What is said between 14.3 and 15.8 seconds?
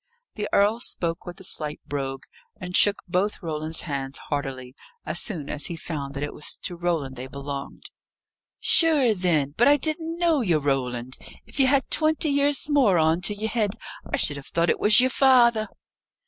have thought it was ye're father."